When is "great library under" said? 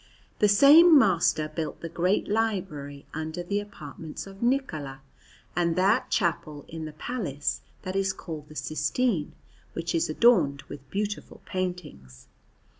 1.87-3.43